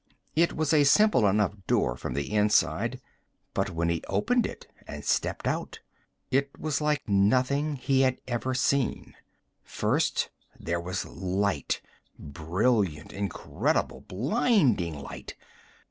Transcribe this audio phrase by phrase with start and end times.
[0.35, 2.99] It was a simple enough door from the inside.
[3.53, 5.79] But when he opened it and stepped out,
[6.31, 9.13] it was like nothing he had ever seen.
[9.63, 11.81] First there was light
[12.17, 15.35] brilliant, incredible, blinding light.